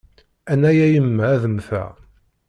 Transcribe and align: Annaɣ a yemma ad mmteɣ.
Annaɣ 0.51 0.77
a 0.85 0.85
yemma 0.93 1.23
ad 1.35 1.43
mmteɣ. 1.49 1.93